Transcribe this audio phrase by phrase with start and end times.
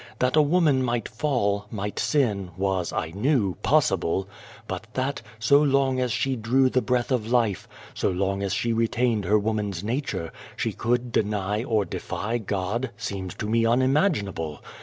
[0.17, 4.27] That a woman might fall, might sin, was, I knew, possible;
[4.67, 8.73] but that, so long as she drew the breath of life, so long as she
[8.73, 14.63] retained her woman's nature, she could deny or defy God, seemed to me unimaginable.